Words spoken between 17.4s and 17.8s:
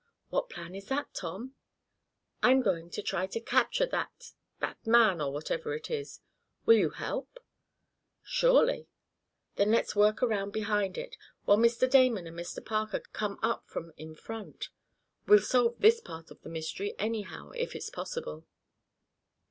if